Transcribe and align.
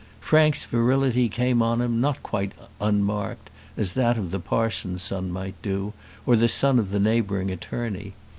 Frank's 0.19 0.65
virility 0.65 1.29
came 1.29 1.61
on 1.61 1.79
him 1.79 2.01
not 2.01 2.23
quite 2.23 2.53
unmarked, 2.79 3.51
as 3.77 3.93
that 3.93 4.17
of 4.17 4.31
the 4.31 4.39
parson's 4.39 5.03
son 5.03 5.29
might 5.31 5.61
do, 5.61 5.93
or 6.25 6.35
the 6.35 6.47
son 6.47 6.79
of 6.79 6.89
the 6.89 6.99
neighbouring 6.99 7.51
attorney. 7.51 8.15